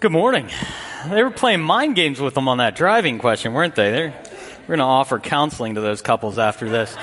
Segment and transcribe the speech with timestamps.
[0.00, 0.50] Good morning.
[1.08, 3.90] They were playing mind games with them on that driving question, weren't they?
[3.90, 4.10] They're,
[4.62, 6.94] we're going to offer counseling to those couples after this.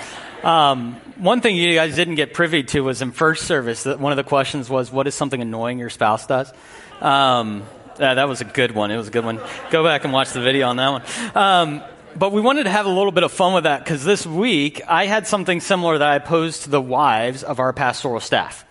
[0.44, 4.12] Um, one thing you guys didn't get privy to was in first service that one
[4.12, 6.52] of the questions was, "What is something annoying your spouse does?"
[7.00, 7.64] Um,
[8.00, 8.92] uh, that was a good one.
[8.92, 9.40] It was a good one.
[9.72, 11.04] Go back and watch the video on that one.
[11.36, 11.84] Um,
[12.16, 14.82] but we wanted to have a little bit of fun with that because this week
[14.88, 18.66] I had something similar that I posed to the wives of our pastoral staff.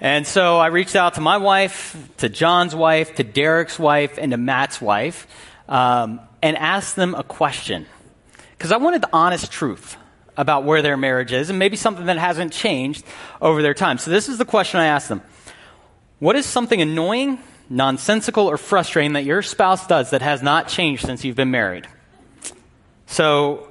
[0.00, 4.30] And so I reached out to my wife, to John's wife, to Derek's wife, and
[4.30, 5.26] to Matt's wife,
[5.68, 7.86] um, and asked them a question.
[8.56, 9.96] Because I wanted the honest truth
[10.36, 13.04] about where their marriage is, and maybe something that hasn't changed
[13.40, 13.98] over their time.
[13.98, 15.20] So this is the question I asked them
[16.20, 21.04] What is something annoying, nonsensical, or frustrating that your spouse does that has not changed
[21.04, 21.88] since you've been married?
[23.06, 23.67] So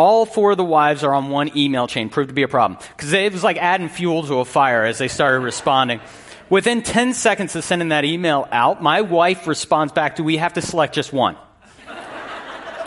[0.00, 2.08] all four of the wives are on one email chain.
[2.08, 2.80] Proved to be a problem.
[2.96, 6.00] Because it was like adding fuel to a fire as they started responding.
[6.48, 10.54] Within 10 seconds of sending that email out, my wife responds back, Do we have
[10.54, 11.36] to select just one?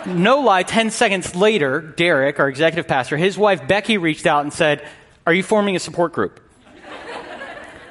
[0.07, 4.51] no lie, 10 seconds later, Derek, our executive pastor, his wife Becky reached out and
[4.51, 4.85] said,
[5.27, 6.39] Are you forming a support group?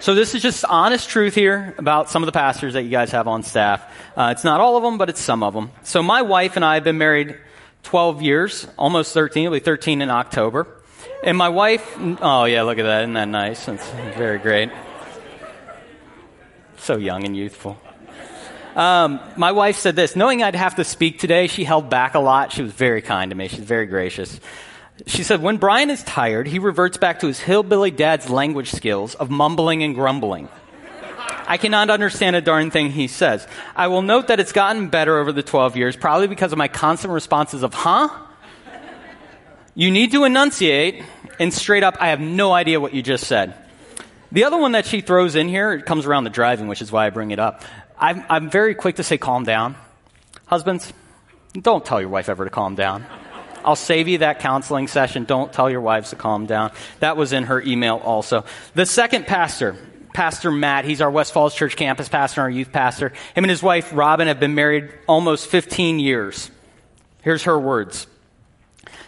[0.01, 3.13] So this is just honest truth here about some of the pastors that you guys
[3.13, 3.85] have on staff.
[4.17, 5.71] Uh, it's not all of them, but it's some of them.
[5.85, 7.39] So my wife and I have been married
[7.83, 9.45] 12 years, almost 13.
[9.45, 10.67] It'll be 13 in October.
[11.23, 13.03] And my wife, oh yeah, look at that.
[13.03, 13.69] Isn't that nice?
[13.69, 14.71] It's very great.
[16.79, 17.81] So young and youthful.
[18.75, 22.21] Um, my wife said this knowing I'd have to speak today, she held back a
[22.21, 22.53] lot.
[22.53, 23.49] She was very kind to me.
[23.49, 24.41] She's very gracious.
[25.07, 29.15] She said, When Brian is tired, he reverts back to his hillbilly dad's language skills
[29.15, 30.49] of mumbling and grumbling.
[31.47, 33.47] I cannot understand a darn thing he says.
[33.75, 36.69] I will note that it's gotten better over the 12 years, probably because of my
[36.69, 38.09] constant responses of, huh?
[39.75, 41.03] You need to enunciate,
[41.39, 43.55] and straight up, I have no idea what you just said.
[44.31, 46.93] The other one that she throws in here, it comes around the driving, which is
[46.93, 47.63] why I bring it up.
[47.99, 49.77] I'm, I'm very quick to say, calm down.
[50.47, 50.93] Husbands,
[51.59, 53.07] don't tell your wife ever to calm down.
[53.65, 55.25] I'll save you that counseling session.
[55.25, 56.73] Don't tell your wives to calm down.
[57.01, 58.45] That was in her email also.
[58.75, 59.77] The second pastor,
[60.13, 60.85] Pastor Matt.
[60.85, 63.09] He's our West Falls Church campus pastor, our youth pastor.
[63.35, 66.51] Him and his wife, Robin, have been married almost 15 years.
[67.23, 68.07] Here's her words.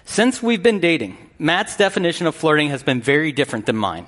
[0.04, 4.06] Since we've been dating, Matt's definition of flirting has been very different than mine.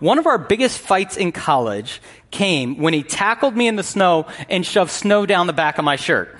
[0.00, 2.00] One of our biggest fights in college
[2.30, 5.84] came when he tackled me in the snow and shoved snow down the back of
[5.84, 6.38] my shirt.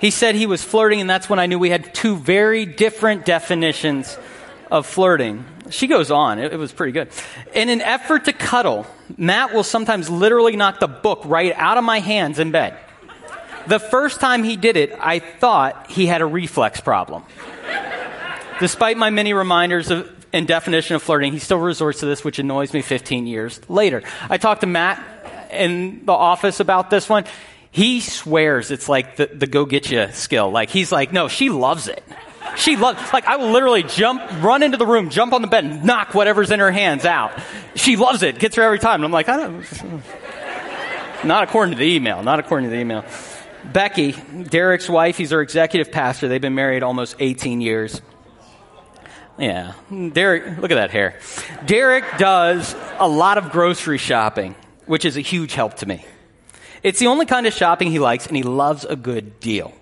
[0.00, 3.24] He said he was flirting, and that's when I knew we had two very different
[3.24, 4.18] definitions
[4.70, 5.44] of flirting.
[5.70, 6.38] She goes on.
[6.38, 7.08] It, it, was pretty good.
[7.54, 8.86] In an effort to cuddle,
[9.16, 12.78] Matt will sometimes literally knock the book right out of my hands in bed.
[13.66, 17.24] The first time he did it, I thought he had a reflex problem.
[18.60, 22.38] Despite my many reminders of, and definition of flirting, he still resorts to this, which
[22.38, 24.02] annoys me 15 years later.
[24.28, 25.02] I talked to Matt
[25.50, 27.24] in the office about this one.
[27.70, 30.50] He swears it's like the, the go get you skill.
[30.50, 32.02] Like, he's like, no, she loves it.
[32.56, 35.64] She loves, like, I will literally jump, run into the room, jump on the bed,
[35.64, 37.32] and knock whatever's in her hands out.
[37.74, 38.96] She loves it, gets her every time.
[38.96, 39.64] And I'm like, I don't,
[41.24, 43.04] not according to the email, not according to the email.
[43.72, 46.28] Becky, Derek's wife, he's our executive pastor.
[46.28, 48.00] They've been married almost 18 years.
[49.36, 51.18] Yeah, Derek, look at that hair.
[51.66, 54.54] Derek does a lot of grocery shopping,
[54.86, 56.04] which is a huge help to me.
[56.84, 59.72] It's the only kind of shopping he likes, and he loves a good deal.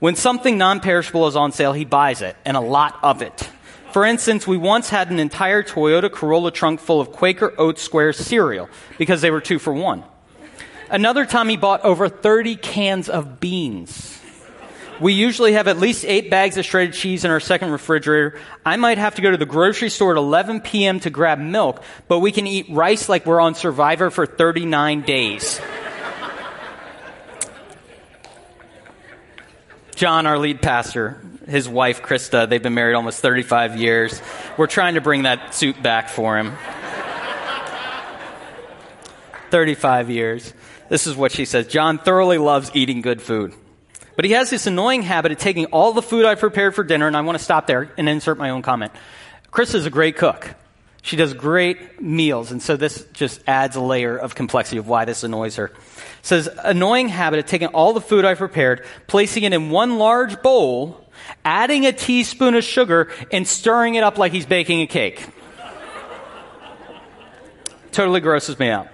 [0.00, 3.48] When something non perishable is on sale, he buys it, and a lot of it.
[3.92, 8.14] For instance, we once had an entire Toyota Corolla trunk full of Quaker Oat Square
[8.14, 10.04] cereal because they were two for one.
[10.88, 14.18] Another time, he bought over 30 cans of beans.
[15.00, 18.38] We usually have at least eight bags of shredded cheese in our second refrigerator.
[18.64, 21.00] I might have to go to the grocery store at 11 p.m.
[21.00, 25.60] to grab milk, but we can eat rice like we're on Survivor for 39 days.
[30.00, 34.22] John, our lead pastor, his wife, Krista, they've been married almost 35 years.
[34.56, 36.56] We're trying to bring that suit back for him.
[39.50, 40.54] 35 years.
[40.88, 43.52] This is what she says John thoroughly loves eating good food.
[44.16, 47.06] But he has this annoying habit of taking all the food I've prepared for dinner,
[47.06, 48.92] and I want to stop there and insert my own comment.
[49.52, 50.54] Krista's a great cook.
[51.02, 55.04] She does great meals, and so this just adds a layer of complexity of why
[55.04, 55.72] this annoys her
[56.22, 60.42] says, annoying habit of taking all the food I've prepared, placing it in one large
[60.42, 61.08] bowl,
[61.44, 65.26] adding a teaspoon of sugar, and stirring it up like he's baking a cake.
[67.92, 68.88] totally grosses me out.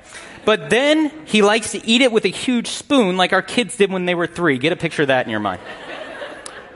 [0.45, 3.91] But then he likes to eat it with a huge spoon like our kids did
[3.91, 4.59] when they were three.
[4.59, 5.61] Get a picture of that in your mind.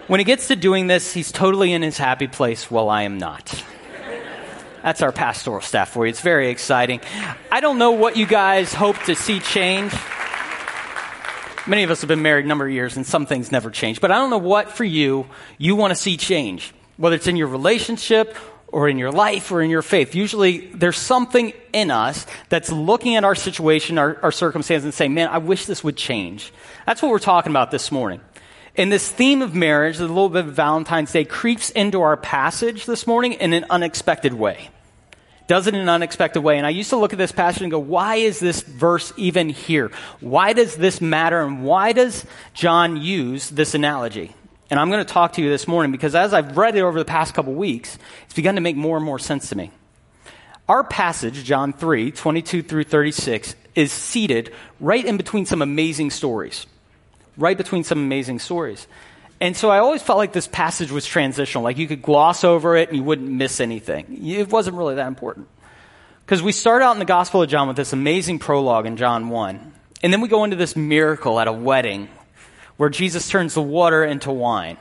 [0.08, 3.18] When he gets to doing this, he's totally in his happy place while I am
[3.18, 3.62] not.
[4.82, 6.10] That's our pastoral staff for you.
[6.10, 7.00] It's very exciting.
[7.50, 9.92] I don't know what you guys hope to see change.
[11.66, 14.00] Many of us have been married a number of years and some things never change.
[14.00, 15.26] But I don't know what for you
[15.58, 18.36] you want to see change, whether it's in your relationship
[18.72, 20.14] or in your life or in your faith.
[20.14, 25.28] Usually there's something in us that's looking at our situation, our, our and saying, man,
[25.28, 26.52] I wish this would change.
[26.86, 28.20] That's what we're talking about this morning.
[28.76, 32.86] And this theme of marriage, a little bit of Valentine's Day, creeps into our passage
[32.86, 34.70] this morning in an unexpected way.
[35.48, 36.58] Does it in an unexpected way.
[36.58, 39.48] And I used to look at this passage and go, why is this verse even
[39.48, 39.90] here?
[40.20, 41.42] Why does this matter?
[41.42, 42.24] And why does
[42.54, 44.32] John use this analogy?
[44.70, 47.00] And I'm going to talk to you this morning because as I've read it over
[47.00, 49.72] the past couple weeks, it's begun to make more and more sense to me.
[50.68, 56.64] Our passage, John 3, 22 through 36, is seated right in between some amazing stories.
[57.36, 58.86] Right between some amazing stories.
[59.40, 62.76] And so I always felt like this passage was transitional, like you could gloss over
[62.76, 64.26] it and you wouldn't miss anything.
[64.26, 65.48] It wasn't really that important.
[66.26, 69.30] Because we start out in the Gospel of John with this amazing prologue in John
[69.30, 69.72] 1.
[70.02, 72.08] And then we go into this miracle at a wedding
[72.76, 74.76] where Jesus turns the water into wine.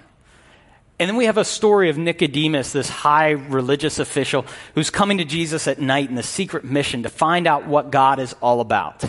[0.99, 4.45] And then we have a story of Nicodemus, this high religious official
[4.75, 8.19] who's coming to Jesus at night in a secret mission to find out what God
[8.19, 9.05] is all about.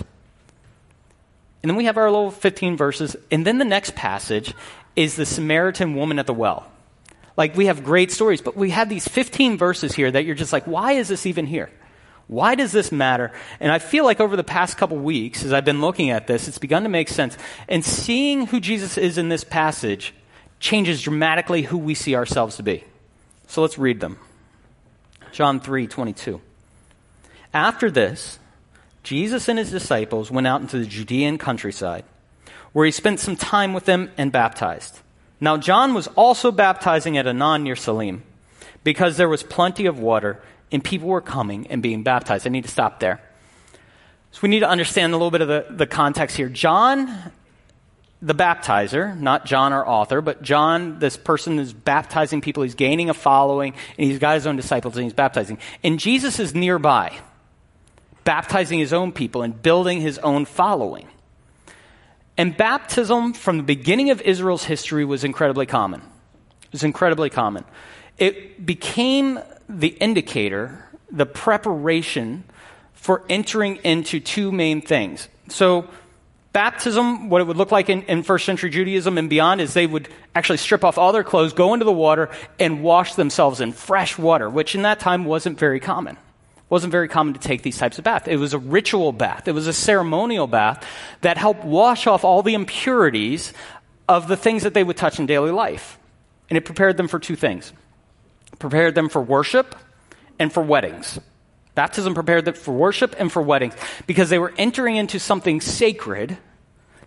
[1.63, 3.17] And then we have our little 15 verses.
[3.31, 4.55] And then the next passage
[4.97, 6.71] is the Samaritan woman at the well.
[7.37, 10.53] Like, we have great stories, but we have these 15 verses here that you're just
[10.53, 11.71] like, why is this even here?
[12.27, 13.33] Why does this matter?
[13.59, 16.49] And I feel like over the past couple weeks, as I've been looking at this,
[16.49, 17.37] it's begun to make sense.
[17.69, 20.15] And seeing who Jesus is in this passage
[20.61, 22.85] changes dramatically who we see ourselves to be.
[23.49, 24.19] So let's read them.
[25.33, 26.41] John 3 22.
[27.53, 28.39] After this,
[29.03, 32.05] Jesus and his disciples went out into the Judean countryside,
[32.73, 35.01] where he spent some time with them and baptized.
[35.41, 38.23] Now, John was also baptizing at Aenon near Salim,
[38.85, 40.41] because there was plenty of water
[40.73, 42.47] and people were coming and being baptized.
[42.47, 43.21] I need to stop there.
[44.33, 46.49] So we need to understand a little bit of the, the context here.
[46.49, 47.33] John,
[48.23, 52.63] the baptizer, not John our author, but John, this person is baptizing people.
[52.63, 55.59] He's gaining a following, and he's got his own disciples, and he's baptizing.
[55.83, 57.19] And Jesus is nearby,
[58.25, 61.09] baptizing his own people and building his own following.
[62.37, 66.01] And baptism, from the beginning of Israel's history, was incredibly common.
[66.01, 67.65] It was incredibly common.
[68.17, 72.45] It became the indicator, the preparation
[72.95, 75.29] for entering into two main things.
[75.49, 75.89] So,
[76.53, 79.87] baptism, what it would look like in, in, first century Judaism and beyond, is they
[79.87, 83.73] would actually strip off all their clothes, go into the water, and wash themselves in
[83.73, 86.17] fresh water, which in that time wasn't very common.
[86.71, 88.29] It wasn't very common to take these types of baths.
[88.29, 89.49] It was a ritual bath.
[89.49, 90.87] It was a ceremonial bath
[91.21, 93.53] that helped wash off all the impurities
[94.09, 95.99] of the things that they would touch in daily life.
[96.49, 97.73] And it prepared them for two things
[98.61, 99.75] prepared them for worship
[100.39, 101.19] and for weddings.
[101.75, 103.75] Baptism prepared them for worship and for weddings
[104.07, 106.39] because they were entering into something sacred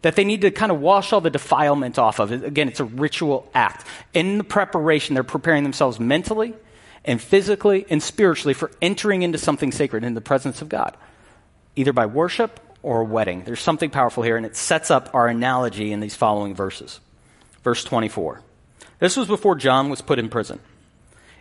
[0.02, 2.32] that they need to kind of wash all the defilement off of.
[2.32, 3.88] Again, it's a ritual act.
[4.14, 6.54] In the preparation, they're preparing themselves mentally
[7.06, 10.96] and physically and spiritually for entering into something sacred in the presence of God,
[11.76, 13.44] either by worship or a wedding.
[13.44, 17.00] There's something powerful here, and it sets up our analogy in these following verses.
[17.64, 18.42] Verse 24.
[19.00, 20.60] This was before John was put in prison.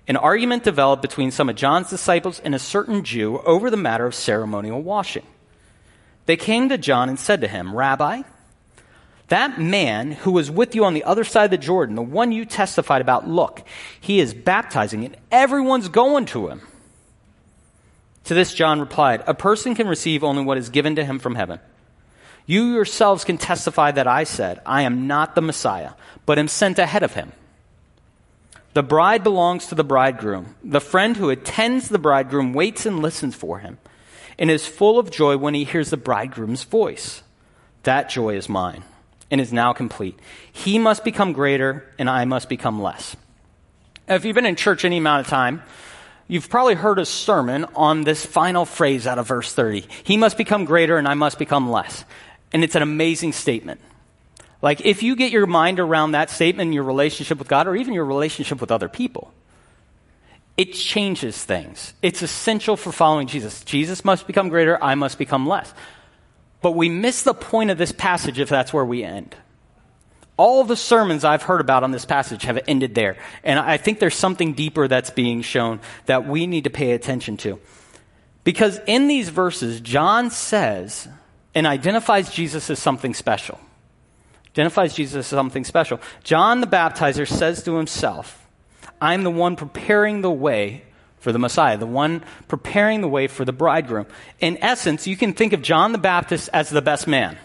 [0.08, 4.06] An argument developed between some of John's disciples and a certain Jew over the matter
[4.06, 5.26] of ceremonial washing.
[6.26, 8.22] They came to John and said to him, Rabbi,
[9.32, 12.32] that man who was with you on the other side of the Jordan, the one
[12.32, 13.62] you testified about, look,
[13.98, 16.60] he is baptizing and everyone's going to him.
[18.24, 21.34] To this, John replied, A person can receive only what is given to him from
[21.34, 21.60] heaven.
[22.44, 25.92] You yourselves can testify that I said, I am not the Messiah,
[26.26, 27.32] but am sent ahead of him.
[28.74, 30.56] The bride belongs to the bridegroom.
[30.62, 33.78] The friend who attends the bridegroom waits and listens for him
[34.38, 37.22] and is full of joy when he hears the bridegroom's voice.
[37.84, 38.84] That joy is mine
[39.32, 40.16] and is now complete.
[40.52, 43.16] He must become greater and I must become less.
[44.06, 45.62] If you've been in church any amount of time,
[46.28, 49.86] you've probably heard a sermon on this final phrase out of verse 30.
[50.04, 52.04] He must become greater and I must become less.
[52.52, 53.80] And it's an amazing statement.
[54.60, 57.94] Like, if you get your mind around that statement your relationship with God or even
[57.94, 59.32] your relationship with other people,
[60.58, 61.94] it changes things.
[62.02, 63.64] It's essential for following Jesus.
[63.64, 65.72] Jesus must become greater, I must become less.
[66.62, 69.34] But we miss the point of this passage if that's where we end.
[70.36, 73.16] All the sermons I've heard about on this passage have ended there.
[73.44, 77.36] And I think there's something deeper that's being shown that we need to pay attention
[77.38, 77.60] to.
[78.44, 81.08] Because in these verses, John says
[81.54, 83.60] and identifies Jesus as something special
[84.52, 86.00] identifies Jesus as something special.
[86.22, 88.46] John the Baptizer says to himself,
[89.00, 90.84] I'm the one preparing the way
[91.22, 94.06] for the Messiah, the one preparing the way for the bridegroom.
[94.40, 97.38] In essence, you can think of John the Baptist as the best man,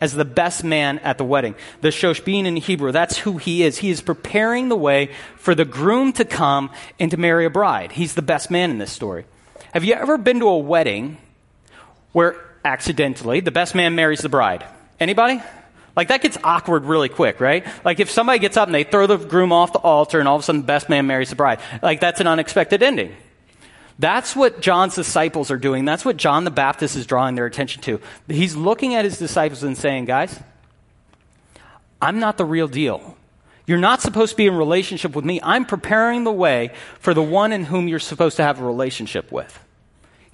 [0.00, 1.54] as the best man at the wedding.
[1.82, 3.78] The Shoshbin in Hebrew, that's who he is.
[3.78, 7.92] He is preparing the way for the groom to come and to marry a bride.
[7.92, 9.26] He's the best man in this story.
[9.74, 11.18] Have you ever been to a wedding
[12.12, 14.64] where accidentally the best man marries the bride?
[14.98, 15.42] Anybody?
[15.96, 17.66] Like that gets awkward really quick, right?
[17.84, 20.36] Like if somebody gets up and they throw the groom off the altar and all
[20.36, 23.14] of a sudden the best man marries the bride, like that's an unexpected ending.
[23.98, 25.86] That's what John's disciples are doing.
[25.86, 28.00] That's what John the Baptist is drawing their attention to.
[28.28, 30.38] He's looking at his disciples and saying, guys,
[32.00, 33.16] I'm not the real deal.
[33.66, 35.40] You're not supposed to be in relationship with me.
[35.42, 39.32] I'm preparing the way for the one in whom you're supposed to have a relationship
[39.32, 39.58] with.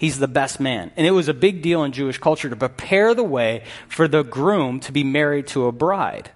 [0.02, 0.90] He's the best man.
[0.96, 4.24] And it was a big deal in Jewish culture to prepare the way for the
[4.24, 6.32] groom to be married to a bride.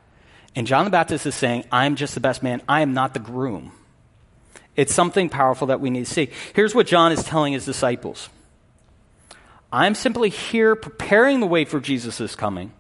[0.55, 2.63] And John the Baptist is saying, I'm just the best man.
[2.69, 3.73] I am not the groom.
[4.77, 6.31] It's something powerful that we need to see.
[6.55, 8.29] Here's what John is telling his disciples
[9.73, 12.71] I'm simply here preparing the way for Jesus' coming,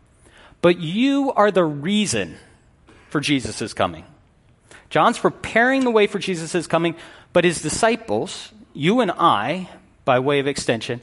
[0.62, 2.37] but you are the reason
[3.11, 4.05] for Jesus' coming.
[4.88, 6.95] John's preparing the way for Jesus' coming,
[7.33, 9.69] but his disciples, you and I,
[10.07, 11.03] by way of extension,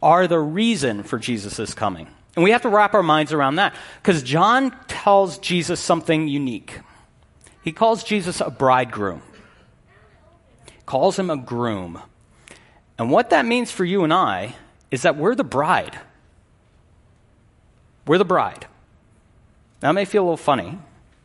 [0.00, 2.06] are the reason for Jesus' coming.
[2.36, 6.80] And we have to wrap our minds around that because John tells Jesus something unique.
[7.62, 9.22] He calls Jesus a bridegroom,
[10.86, 12.00] calls him a groom.
[12.98, 14.54] And what that means for you and I
[14.90, 15.98] is that we're the bride.
[18.06, 18.66] We're the bride.
[19.80, 20.78] That may feel a little funny.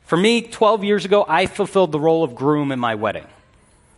[0.03, 3.27] For me, 12 years ago, I fulfilled the role of groom in my wedding.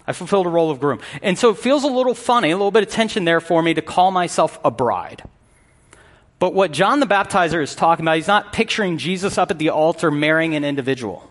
[0.08, 1.00] I fulfilled a role of groom.
[1.22, 3.74] And so it feels a little funny, a little bit of tension there for me
[3.74, 5.24] to call myself a bride.
[6.40, 9.70] But what John the Baptizer is talking about, he's not picturing Jesus up at the
[9.70, 11.30] altar marrying an individual.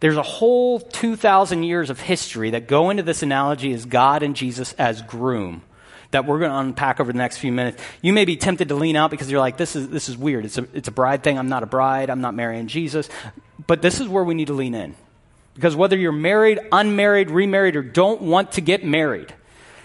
[0.00, 4.36] There's a whole 2,000 years of history that go into this analogy as God and
[4.36, 5.62] Jesus as groom
[6.10, 7.82] that we're going to unpack over the next few minutes.
[8.02, 10.44] You may be tempted to lean out because you're like, this is, this is weird.
[10.44, 11.38] It's a, it's a bride thing.
[11.38, 12.10] I'm not a bride.
[12.10, 13.08] I'm not marrying Jesus.
[13.66, 14.94] But this is where we need to lean in.
[15.56, 19.34] Because whether you're married, unmarried, remarried, or don't want to get married,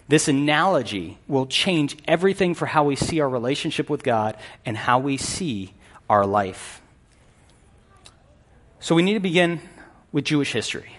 [0.10, 4.36] this analogy will change everything for how we see our relationship with God
[4.66, 5.74] and how we see
[6.10, 6.82] our life.
[8.82, 9.62] So we need to begin
[10.12, 10.98] with Jewish history.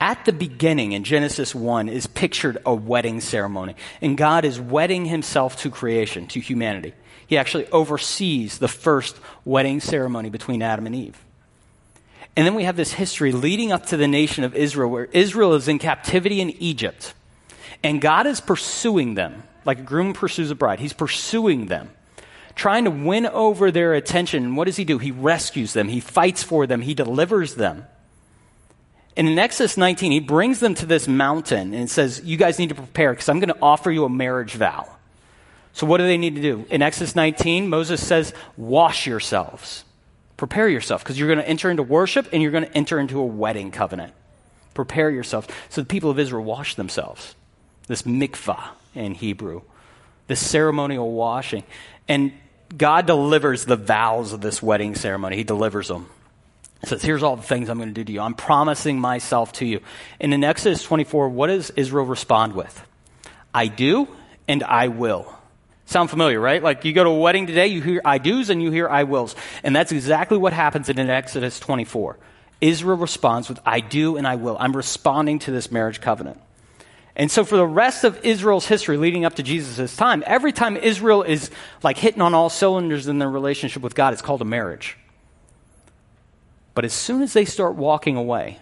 [0.00, 5.04] At the beginning in Genesis 1 is pictured a wedding ceremony, and God is wedding
[5.04, 6.94] himself to creation, to humanity.
[7.28, 11.24] He actually oversees the first wedding ceremony between Adam and Eve.
[12.38, 15.54] And then we have this history leading up to the nation of Israel, where Israel
[15.54, 17.12] is in captivity in Egypt.
[17.82, 20.78] And God is pursuing them, like a groom pursues a bride.
[20.78, 21.90] He's pursuing them,
[22.54, 24.44] trying to win over their attention.
[24.44, 24.98] And what does he do?
[24.98, 27.86] He rescues them, he fights for them, he delivers them.
[29.16, 32.68] And in Exodus 19, he brings them to this mountain and says, You guys need
[32.68, 34.88] to prepare because I'm going to offer you a marriage vow.
[35.72, 36.66] So, what do they need to do?
[36.70, 39.82] In Exodus 19, Moses says, Wash yourselves.
[40.38, 43.18] Prepare yourself because you're going to enter into worship and you're going to enter into
[43.18, 44.14] a wedding covenant.
[44.72, 45.48] Prepare yourself.
[45.68, 47.34] So the people of Israel wash themselves.
[47.88, 49.62] This mikvah in Hebrew,
[50.28, 51.64] this ceremonial washing.
[52.06, 52.32] And
[52.74, 55.36] God delivers the vows of this wedding ceremony.
[55.36, 56.08] He delivers them.
[56.82, 58.20] He says, Here's all the things I'm going to do to you.
[58.20, 59.80] I'm promising myself to you.
[60.20, 62.80] And in Exodus 24, what does Israel respond with?
[63.52, 64.06] I do
[64.46, 65.37] and I will.
[65.88, 66.62] Sound familiar, right?
[66.62, 69.04] Like you go to a wedding today, you hear I do's and you hear I
[69.04, 69.34] wills.
[69.62, 72.18] And that's exactly what happens in Exodus 24.
[72.60, 74.58] Israel responds with I do and I will.
[74.60, 76.38] I'm responding to this marriage covenant.
[77.16, 80.76] And so for the rest of Israel's history leading up to Jesus' time, every time
[80.76, 81.50] Israel is
[81.82, 84.98] like hitting on all cylinders in their relationship with God, it's called a marriage.
[86.74, 88.58] But as soon as they start walking away,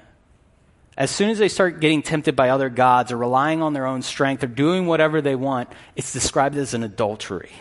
[0.96, 4.00] as soon as they start getting tempted by other gods or relying on their own
[4.00, 7.52] strength or doing whatever they want, it's described as an adultery.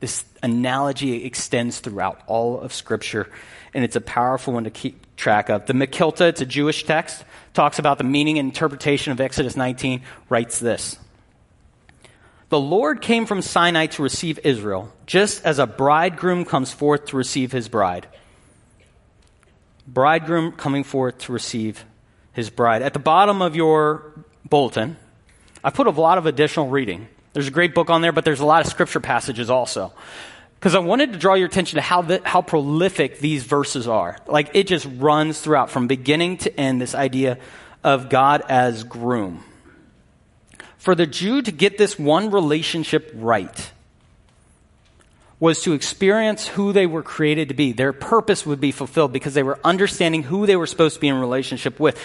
[0.00, 3.30] This analogy extends throughout all of Scripture,
[3.72, 5.66] and it's a powerful one to keep track of.
[5.66, 10.02] The Mekilta, it's a Jewish text, talks about the meaning and interpretation of Exodus 19,
[10.28, 10.98] writes this
[12.48, 17.16] The Lord came from Sinai to receive Israel, just as a bridegroom comes forth to
[17.16, 18.08] receive his bride.
[19.86, 21.84] Bridegroom coming forth to receive
[22.32, 22.82] his bride.
[22.82, 24.12] At the bottom of your
[24.48, 24.96] bulletin,
[25.64, 27.08] I put a lot of additional reading.
[27.32, 29.92] There's a great book on there, but there's a lot of scripture passages also.
[30.58, 34.16] Because I wanted to draw your attention to how, the, how prolific these verses are.
[34.26, 37.38] Like it just runs throughout from beginning to end this idea
[37.82, 39.42] of God as groom.
[40.78, 43.71] For the Jew to get this one relationship right,
[45.42, 47.72] was to experience who they were created to be.
[47.72, 51.08] Their purpose would be fulfilled because they were understanding who they were supposed to be
[51.08, 51.98] in relationship with.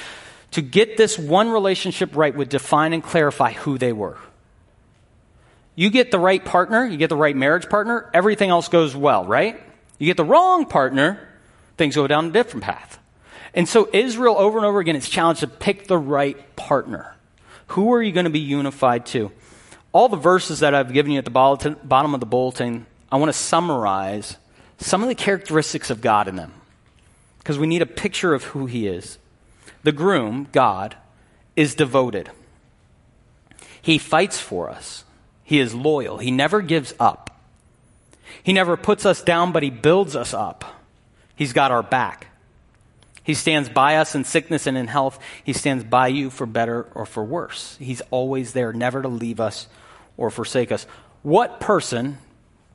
[0.51, 4.17] to get this one relationship right would define and clarify who they were.
[5.75, 9.25] You get the right partner, you get the right marriage partner, everything else goes well,
[9.25, 9.61] right?
[9.99, 11.27] You get the wrong partner,
[11.77, 12.99] things go down a different path.
[13.53, 17.15] And so Israel over and over again is challenged to pick the right partner.
[17.67, 19.31] Who are you going to be unified to?
[19.91, 23.29] All the verses that I've given you at the bottom of the bulletin, I want
[23.29, 24.37] to summarize
[24.77, 26.53] some of the characteristics of God in them
[27.39, 29.17] because we need a picture of who He is.
[29.83, 30.95] The groom, God,
[31.55, 32.29] is devoted.
[33.81, 35.05] He fights for us.
[35.43, 36.17] He is loyal.
[36.17, 37.39] He never gives up.
[38.43, 40.65] He never puts us down, but He builds us up.
[41.35, 42.27] He's got our back.
[43.23, 45.19] He stands by us in sickness and in health.
[45.43, 47.77] He stands by you for better or for worse.
[47.77, 49.67] He's always there, never to leave us
[50.15, 50.85] or forsake us.
[51.23, 52.17] What person,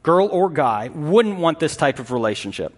[0.03, 2.75] girl or guy, wouldn't want this type of relationship?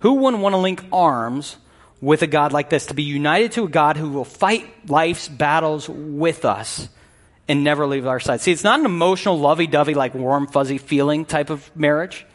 [0.00, 1.56] Who wouldn't want to link arms
[2.00, 5.28] with a God like this, to be united to a God who will fight life's
[5.28, 6.88] battles with us
[7.48, 8.42] and never leave our side?
[8.42, 12.26] See, it's not an emotional, lovey dovey, like warm, fuzzy feeling type of marriage.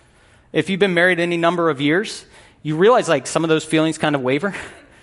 [0.52, 2.26] If you've been married any number of years,
[2.64, 4.56] you realize like some of those feelings kind of waver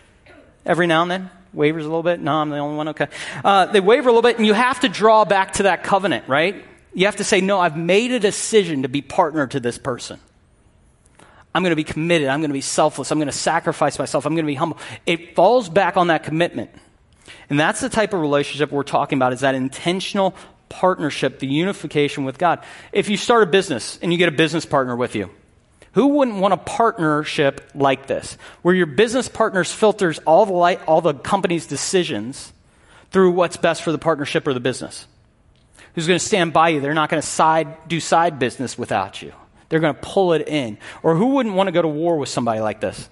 [0.67, 1.31] every now and then.
[1.53, 2.21] Wavers a little bit.
[2.21, 2.89] No, I'm the only one.
[2.89, 3.07] Okay.
[3.43, 6.29] Uh, they waver a little bit, and you have to draw back to that covenant,
[6.29, 6.63] right?
[6.97, 10.19] You have to say, no, I've made a decision to be partner to this person.
[11.55, 12.29] I'm going to be committed.
[12.29, 13.11] I'm going to be selfless.
[13.11, 14.25] I'm going to sacrifice myself.
[14.25, 14.79] I'm going to be humble.
[15.05, 16.71] It falls back on that commitment.
[17.51, 20.35] And that's the type of relationship we're talking about is that intentional
[20.71, 22.65] partnership, the unification with God.
[22.93, 25.29] If you start a business and you get a business partner with you,
[25.93, 30.81] who wouldn't want a partnership like this, where your business partners filters all the light,
[30.87, 32.55] all the company's decisions
[33.11, 35.07] through what's best for the partnership or the business?
[35.97, 36.81] Who's going to stand by you?
[36.81, 39.33] They're not going to side, do side business without you.
[39.71, 40.77] They're going to pull it in.
[41.03, 43.09] Or who wouldn't want to go to war with somebody like this?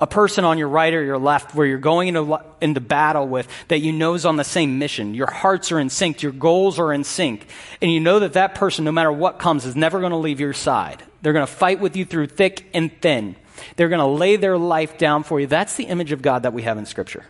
[0.00, 3.48] A person on your right or your left where you're going into, into battle with
[3.68, 5.14] that you know is on the same mission.
[5.14, 7.48] Your hearts are in sync, your goals are in sync,
[7.80, 10.40] and you know that that person, no matter what comes, is never going to leave
[10.40, 11.02] your side.
[11.22, 13.34] They're going to fight with you through thick and thin.
[13.76, 15.46] They're going to lay their life down for you.
[15.46, 17.24] That's the image of God that we have in Scripture.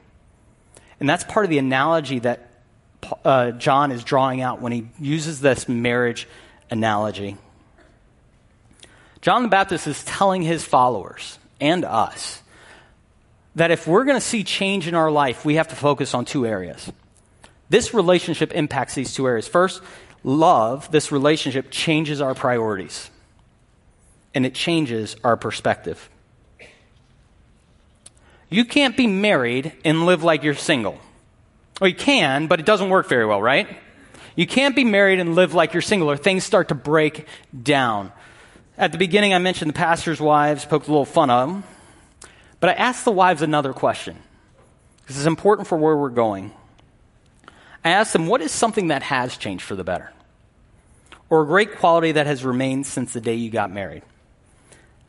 [0.98, 2.47] And that's part of the analogy that
[3.24, 6.28] uh, John is drawing out when he uses this marriage
[6.70, 7.36] analogy.
[9.20, 12.42] John the Baptist is telling his followers and us
[13.56, 16.24] that if we're going to see change in our life, we have to focus on
[16.24, 16.92] two areas.
[17.68, 19.48] This relationship impacts these two areas.
[19.48, 19.82] First,
[20.22, 23.10] love, this relationship changes our priorities
[24.34, 26.08] and it changes our perspective.
[28.48, 30.98] You can't be married and live like you're single.
[31.80, 33.68] Well, you can, but it doesn't work very well, right?
[34.34, 37.26] You can't be married and live like you're single, or things start to break
[37.60, 38.12] down.
[38.76, 41.64] At the beginning, I mentioned the pastor's wives, poked a little fun of them.
[42.60, 44.16] But I asked the wives another question.
[45.06, 46.52] This is important for where we're going.
[47.84, 50.12] I asked them, what is something that has changed for the better?
[51.30, 54.02] Or a great quality that has remained since the day you got married?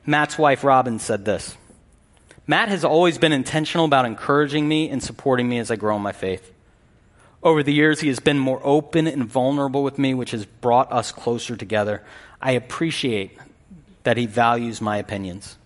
[0.05, 1.55] Matt's wife, Robin, said this
[2.47, 6.01] Matt has always been intentional about encouraging me and supporting me as I grow in
[6.01, 6.51] my faith.
[7.41, 10.91] Over the years, he has been more open and vulnerable with me, which has brought
[10.91, 12.03] us closer together.
[12.41, 13.37] I appreciate
[14.03, 15.57] that he values my opinions.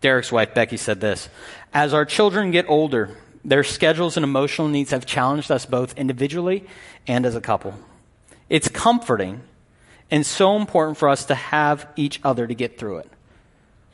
[0.00, 1.28] Derek's wife, Becky, said this
[1.74, 6.64] As our children get older, their schedules and emotional needs have challenged us both individually
[7.06, 7.74] and as a couple.
[8.48, 9.40] It's comforting
[10.10, 13.10] and so important for us to have each other to get through it.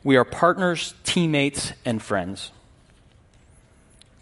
[0.05, 2.51] We are partners, teammates, and friends.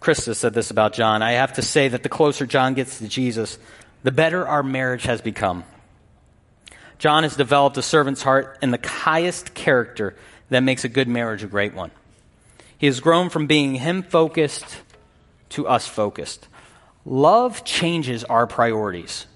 [0.01, 1.21] Krista said this about John.
[1.21, 3.59] I have to say that the closer John gets to Jesus,
[4.03, 5.63] the better our marriage has become.
[6.97, 10.15] John has developed a servant's heart and the highest character
[10.49, 11.91] that makes a good marriage a great one.
[12.77, 14.77] He has grown from being him focused
[15.49, 16.47] to us focused.
[17.05, 19.27] Love changes our priorities.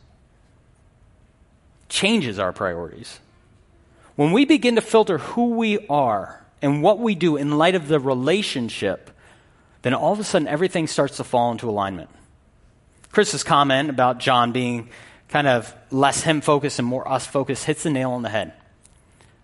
[1.90, 3.20] Changes our priorities.
[4.16, 7.88] When we begin to filter who we are and what we do in light of
[7.88, 9.12] the relationship
[9.86, 12.10] then all of a sudden everything starts to fall into alignment.
[13.12, 14.90] Krista's comment about John being
[15.30, 18.54] kind of less him focused and more us focused hits the nail on the head.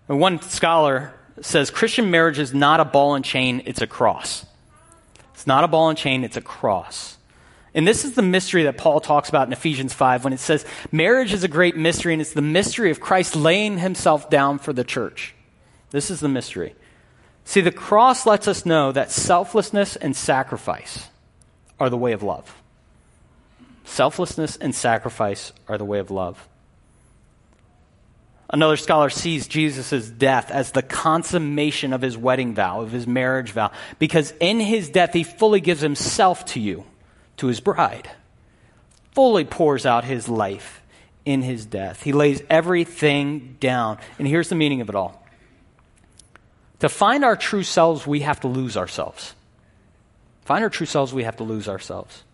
[0.08, 4.44] One scholar says Christian marriage is not a ball and chain, it's a cross.
[5.32, 7.18] It's not a ball and chain, it's a cross.
[7.72, 10.66] And this is the mystery that Paul talks about in Ephesians 5 when it says
[10.90, 14.72] marriage is a great mystery and it's the mystery of Christ laying himself down for
[14.72, 15.36] the church.
[15.92, 16.74] This is the mystery.
[17.44, 21.08] See, the cross lets us know that selflessness and sacrifice
[21.78, 22.62] are the way of love.
[23.84, 26.48] Selflessness and sacrifice are the way of love.
[28.48, 33.52] Another scholar sees Jesus' death as the consummation of his wedding vow, of his marriage
[33.52, 36.84] vow, because in his death he fully gives himself to you,
[37.38, 38.10] to his bride.
[39.12, 40.82] Fully pours out his life
[41.24, 42.02] in his death.
[42.02, 43.98] He lays everything down.
[44.18, 45.21] And here's the meaning of it all.
[46.82, 49.36] To find our true selves, we have to lose ourselves.
[50.44, 52.24] Find our true selves, we have to lose ourselves.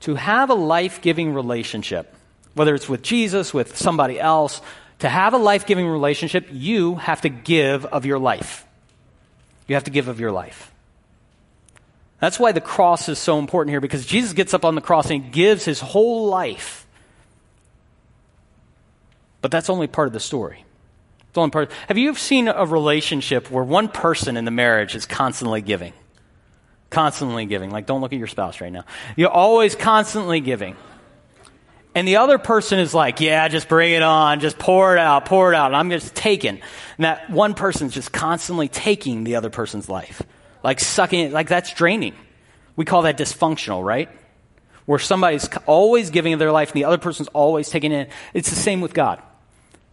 [0.00, 2.14] To have a life giving relationship,
[2.54, 4.62] whether it's with Jesus, with somebody else,
[5.00, 8.64] to have a life giving relationship, you have to give of your life.
[9.68, 10.72] You have to give of your life.
[12.18, 15.10] That's why the cross is so important here because Jesus gets up on the cross
[15.10, 16.86] and gives his whole life.
[19.42, 20.64] But that's only part of the story.
[21.34, 21.72] It's only part.
[21.88, 25.92] Have you seen a relationship where one person in the marriage is constantly giving?
[26.90, 27.70] Constantly giving.
[27.70, 28.84] Like, don't look at your spouse right now.
[29.16, 30.76] You're always constantly giving.
[31.92, 35.24] And the other person is like, yeah, just bring it on, just pour it out,
[35.24, 35.74] pour it out.
[35.74, 36.60] I'm just taking.
[36.98, 40.22] And that one person's just constantly taking the other person's life.
[40.62, 42.14] Like sucking it, like that's draining.
[42.76, 44.08] We call that dysfunctional, right?
[44.86, 48.08] Where somebody's always giving of their life and the other person's always taking it.
[48.34, 49.20] It's the same with God.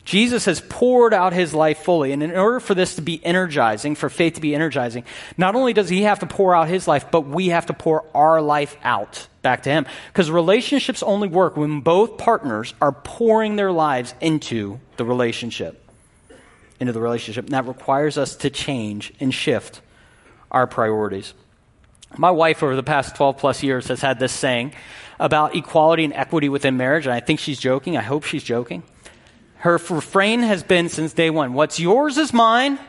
[0.04, 2.12] Jesus has poured out his life fully.
[2.12, 5.04] And in order for this to be energizing, for faith to be energizing,
[5.38, 8.06] not only does he have to pour out his life, but we have to pour
[8.16, 9.86] our life out back to him.
[10.08, 15.84] Because relationships only work when both partners are pouring their lives into the relationship.
[16.80, 17.46] Into the relationship.
[17.46, 19.82] And that requires us to change and shift
[20.50, 21.34] our priorities.
[22.18, 24.74] My wife, over the past 12 plus years, has had this saying
[25.20, 27.96] about equality and equity within marriage, and I think she's joking.
[27.96, 28.84] I hope she's joking.
[29.62, 32.80] Her refrain has been since day one what's yours is mine,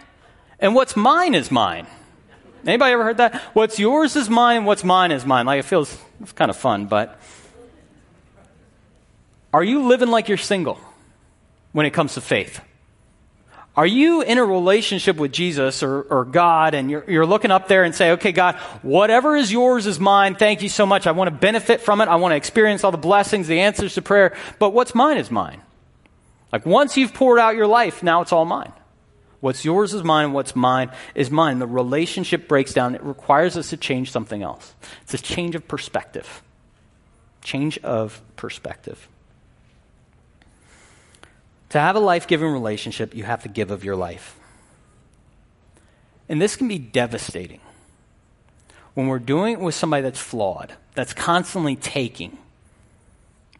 [0.59, 1.87] and what's mine is mine.
[2.67, 3.35] Anybody ever heard that?
[3.53, 5.45] What's yours is mine, what's mine is mine.
[5.45, 7.21] Like it feels it's kind of fun, but
[9.53, 10.81] are you living like you're single
[11.73, 12.63] when it comes to faith?
[13.77, 17.69] Are you in a relationship with Jesus or, or God and you're, you're looking up
[17.69, 20.37] there and say, okay, God, whatever is yours is mine.
[20.37, 21.07] Thank you so much.
[21.07, 22.09] I want to benefit from it.
[22.09, 24.35] I want to experience all the blessings, the answers to prayer.
[24.59, 25.61] But what's mine is mine.
[26.53, 28.73] Like once you've poured out your life, now it's all mine.
[29.41, 31.59] What's yours is mine, what's mine is mine.
[31.59, 32.95] The relationship breaks down.
[32.95, 34.75] It requires us to change something else.
[35.03, 36.43] It's a change of perspective.
[37.43, 39.09] Change of perspective.
[41.71, 44.39] To have a life giving relationship, you have to give of your life.
[46.29, 47.61] And this can be devastating
[48.95, 52.39] when we're doing it with somebody that's flawed, that's constantly taking,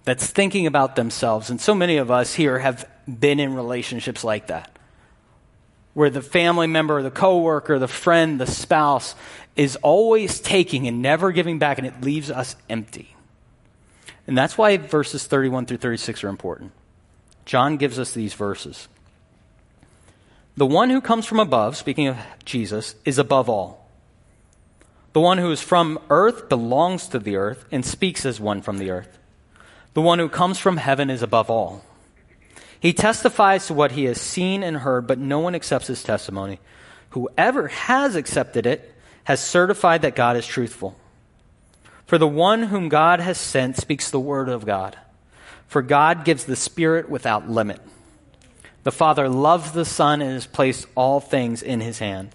[0.05, 1.51] that's thinking about themselves.
[1.51, 4.77] And so many of us here have been in relationships like that,
[5.95, 9.15] where the family member, the coworker, the friend, the spouse
[9.57, 13.15] is always taking and never giving back, and it leaves us empty.
[14.27, 16.73] And that's why verses 31 through 36 are important.
[17.45, 18.89] John gives us these verses.
[20.57, 23.91] The one who comes from above, speaking of Jesus, is above all.
[25.13, 28.79] The one who is from earth belongs to the earth and speaks as one from
[28.79, 29.19] the earth.
[29.95, 31.85] The one who comes from heaven is above all.
[32.81, 36.59] He testifies to what he has seen and heard, but no one accepts his testimony.
[37.11, 38.93] Whoever has accepted it
[39.25, 40.97] has certified that God is truthful.
[42.07, 44.97] For the one whom God has sent speaks the word of God.
[45.69, 47.81] For God gives the Spirit without limit.
[48.83, 52.35] The Father loves the Son and has placed all things in his hands.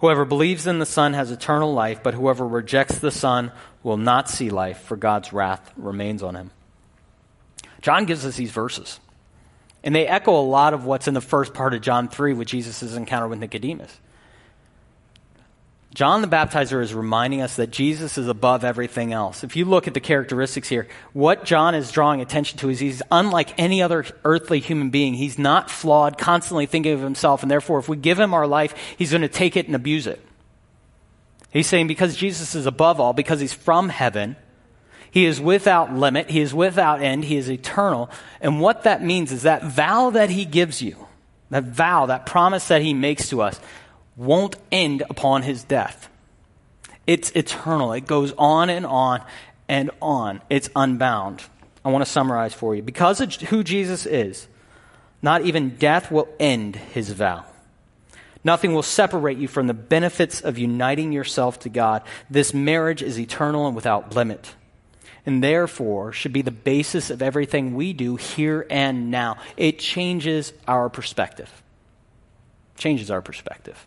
[0.00, 3.50] Whoever believes in the Son has eternal life, but whoever rejects the Son
[3.82, 6.50] will not see life, for God's wrath remains on him.
[7.86, 8.98] John gives us these verses.
[9.84, 12.48] And they echo a lot of what's in the first part of John 3 with
[12.48, 14.00] Jesus' encounter with Nicodemus.
[15.94, 19.44] John the Baptizer is reminding us that Jesus is above everything else.
[19.44, 23.02] If you look at the characteristics here, what John is drawing attention to is he's
[23.12, 25.14] unlike any other earthly human being.
[25.14, 28.74] He's not flawed, constantly thinking of himself, and therefore, if we give him our life,
[28.98, 30.20] he's going to take it and abuse it.
[31.52, 34.34] He's saying because Jesus is above all, because he's from heaven,
[35.16, 36.28] he is without limit.
[36.28, 37.24] He is without end.
[37.24, 38.10] He is eternal.
[38.38, 41.06] And what that means is that vow that he gives you,
[41.48, 43.58] that vow, that promise that he makes to us,
[44.14, 46.10] won't end upon his death.
[47.06, 47.94] It's eternal.
[47.94, 49.22] It goes on and on
[49.70, 50.42] and on.
[50.50, 51.42] It's unbound.
[51.82, 52.82] I want to summarize for you.
[52.82, 54.46] Because of who Jesus is,
[55.22, 57.46] not even death will end his vow.
[58.44, 62.02] Nothing will separate you from the benefits of uniting yourself to God.
[62.28, 64.54] This marriage is eternal and without limit
[65.26, 69.36] and therefore should be the basis of everything we do here and now.
[69.56, 71.50] It changes our perspective.
[72.78, 73.86] Changes our perspective.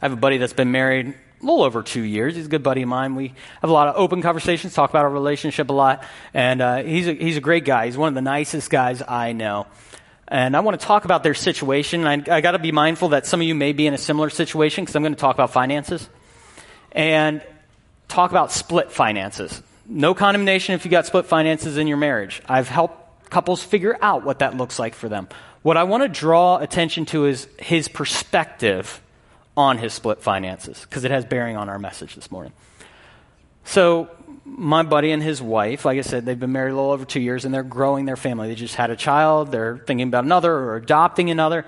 [0.00, 2.34] I have a buddy that's been married a little over two years.
[2.34, 3.14] He's a good buddy of mine.
[3.14, 6.04] We have a lot of open conversations, talk about our relationship a lot.
[6.32, 7.86] And uh, he's, a, he's a great guy.
[7.86, 9.66] He's one of the nicest guys I know.
[10.28, 12.06] And I want to talk about their situation.
[12.06, 14.30] I, I got to be mindful that some of you may be in a similar
[14.30, 16.08] situation because I'm going to talk about finances
[16.92, 17.42] and
[18.08, 19.62] talk about split finances.
[19.92, 22.40] No condemnation if you got split finances in your marriage.
[22.48, 25.28] I've helped couples figure out what that looks like for them.
[25.62, 29.02] What I want to draw attention to is his perspective
[29.56, 32.52] on his split finances because it has bearing on our message this morning.
[33.64, 34.08] So,
[34.44, 37.20] my buddy and his wife, like I said, they've been married a little over two
[37.20, 38.46] years and they're growing their family.
[38.46, 41.66] They just had a child, they're thinking about another or adopting another.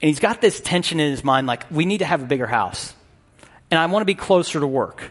[0.00, 2.46] And he's got this tension in his mind like, we need to have a bigger
[2.46, 2.94] house.
[3.70, 5.10] And I want to be closer to work.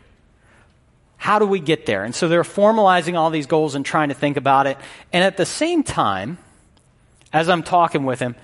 [1.23, 2.03] How do we get there?
[2.03, 4.77] And so they're formalizing all these goals and trying to think about it.
[5.13, 6.37] And at the same time,
[7.31, 8.35] as I'm talking with him,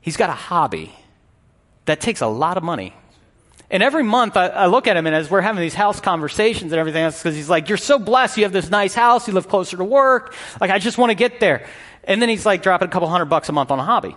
[0.00, 0.94] he's got a hobby
[1.86, 2.94] that takes a lot of money.
[3.68, 6.70] And every month I, I, look at him, and as we're having these house conversations
[6.70, 8.36] and everything else, because he's like, You're so blessed.
[8.36, 9.26] You have this nice house.
[9.26, 10.36] You live closer to work.
[10.60, 11.66] Like, I just want to get there.
[12.04, 14.10] And then he's like dropping a couple hundred bucks a month on a hobby.
[14.10, 14.16] And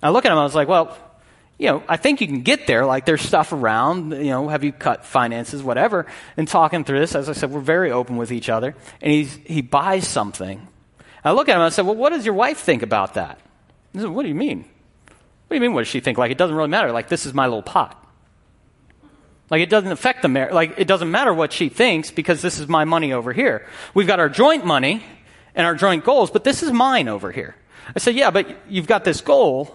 [0.00, 0.96] I look at him, I was like, Well,
[1.58, 2.84] you know, I think you can get there.
[2.84, 6.06] Like, there's stuff around, you know, have you cut finances, whatever.
[6.36, 8.74] And talking through this, as I said, we're very open with each other.
[9.00, 10.66] And he's, he buys something
[11.24, 13.40] I look at him and I said, Well, what does your wife think about that?
[13.92, 14.58] He said, What do you mean?
[15.08, 16.18] What do you mean, what does she think?
[16.18, 16.92] Like, it doesn't really matter.
[16.92, 18.00] Like, this is my little pot.
[19.50, 20.54] Like, it doesn't affect the marriage.
[20.54, 23.66] Like, it doesn't matter what she thinks because this is my money over here.
[23.94, 25.02] We've got our joint money
[25.54, 27.54] and our joint goals, but this is mine over here.
[27.94, 29.74] I said, Yeah, but you've got this goal.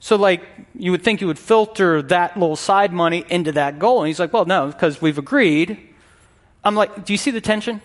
[0.00, 0.42] So, like,
[0.74, 4.00] you would think you would filter that little side money into that goal.
[4.00, 5.78] And he's like, Well, no, because we've agreed.
[6.64, 7.82] I'm like, Do you see the tension?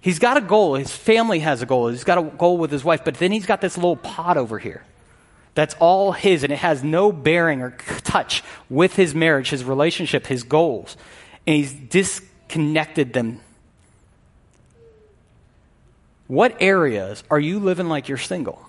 [0.00, 0.74] He's got a goal.
[0.74, 1.88] His family has a goal.
[1.88, 4.58] He's got a goal with his wife, but then he's got this little pot over
[4.58, 4.82] here.
[5.54, 7.70] That's all his, and it has no bearing or
[8.02, 10.96] touch with his marriage, his relationship, his goals.
[11.46, 13.40] And he's disconnected them.
[16.26, 18.66] What areas are you living like you're single?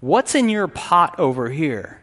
[0.00, 2.00] What's in your pot over here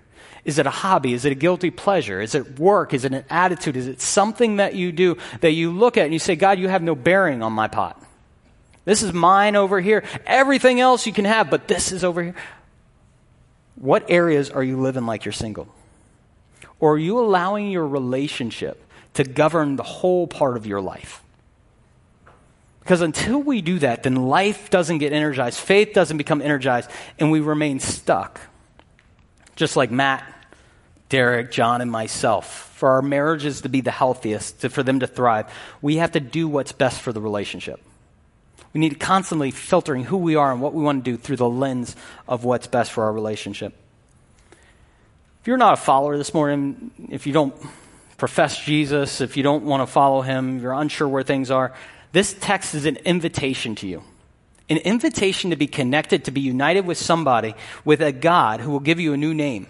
[0.48, 1.14] is it a hobby?
[1.14, 2.22] Is it a guilty pleasure?
[2.22, 2.94] Is it work?
[2.94, 3.76] Is it an attitude?
[3.76, 6.70] Is it something that you do that you look at and you say, God, you
[6.70, 8.02] have no bearing on my pot?
[8.86, 10.06] This is mine over here.
[10.26, 12.36] Everything else you can have, but this is over here.
[13.76, 15.68] What areas are you living like you're single?
[16.80, 18.82] Or are you allowing your relationship
[19.16, 21.22] to govern the whole part of your life?
[22.88, 27.30] Because until we do that, then life doesn't get energized, faith doesn't become energized, and
[27.30, 28.40] we remain stuck.
[29.58, 30.24] Just like Matt
[31.10, 35.08] Derek, John, and myself, for our marriages to be the healthiest, to, for them to
[35.08, 37.82] thrive, we have to do what's best for the relationship.
[38.72, 41.36] We need to constantly filtering who we are and what we want to do through
[41.36, 41.94] the lens
[42.26, 43.74] of what's best for our relationship.
[45.42, 47.54] If you're not a follower this morning, if you don't
[48.16, 51.74] profess Jesus, if you don't want to follow him, you're unsure where things are,
[52.12, 54.04] this text is an invitation to you.
[54.70, 58.82] An invitation to be connected, to be united with somebody, with a God who will
[58.82, 59.68] give you a new name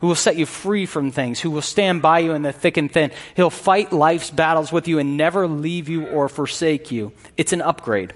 [0.00, 2.76] who will set you free from things, who will stand by you in the thick
[2.76, 3.10] and thin.
[3.36, 7.12] He'll fight life's battles with you and never leave you or forsake you.
[7.36, 8.14] It's an upgrade.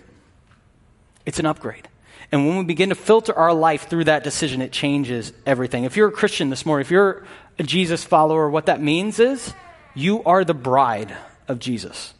[1.27, 1.89] It's an upgrade.
[2.33, 5.85] And when we begin to filter our life through that decision, it changes everything.
[5.85, 7.25] If you're a Christian this morning, if you're
[7.59, 9.53] a Jesus follower, what that means is
[9.95, 11.15] you are the bride
[11.49, 12.15] of Jesus.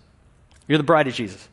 [0.67, 1.49] You're the bride of Jesus.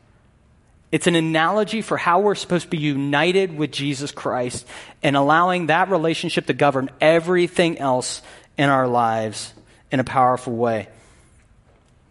[0.90, 4.66] It's an analogy for how we're supposed to be united with Jesus Christ
[5.02, 8.20] and allowing that relationship to govern everything else
[8.58, 9.54] in our lives
[9.90, 10.88] in a powerful way.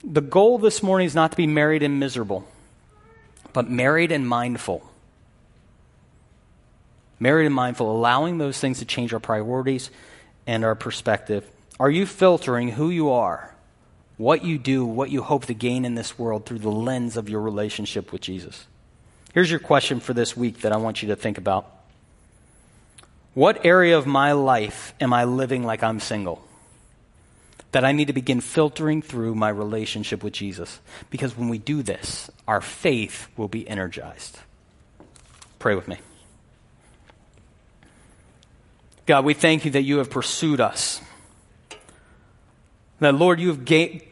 [0.04, 2.48] The goal this morning is not to be married and miserable,
[3.54, 4.84] but married and mindful.
[7.20, 9.92] Married and mindful, allowing those things to change our priorities
[10.48, 11.48] and our perspective.
[11.80, 13.54] Are you filtering who you are,
[14.22, 17.28] what you do, what you hope to gain in this world through the lens of
[17.28, 18.68] your relationship with Jesus?
[19.34, 21.68] Here's your question for this week that I want you to think about.
[23.34, 26.46] What area of my life am I living like I'm single?
[27.72, 30.80] That I need to begin filtering through my relationship with Jesus.
[31.10, 34.38] Because when we do this, our faith will be energized.
[35.58, 35.98] Pray with me.
[39.08, 41.02] God, we thank you that you have pursued us.
[43.00, 44.11] That, Lord, you have ga-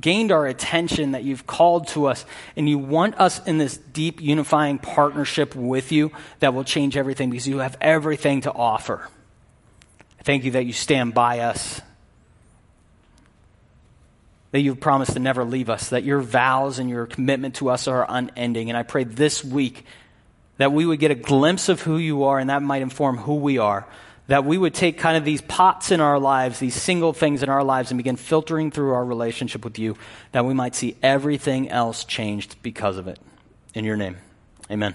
[0.00, 2.24] gained our attention, that you've called to us,
[2.56, 7.30] and you want us in this deep unifying partnership with you that will change everything
[7.30, 9.08] because you have everything to offer.
[10.22, 11.80] thank you that you stand by us,
[14.50, 17.88] that you've promised to never leave us, that your vows and your commitment to us
[17.88, 18.68] are unending.
[18.68, 19.84] And I pray this week
[20.58, 23.36] that we would get a glimpse of who you are, and that might inform who
[23.36, 23.86] we are
[24.28, 27.48] that we would take kind of these pots in our lives, these single things in
[27.48, 29.96] our lives, and begin filtering through our relationship with you,
[30.32, 33.18] that we might see everything else changed because of it.
[33.74, 34.16] In your name,
[34.70, 34.94] amen.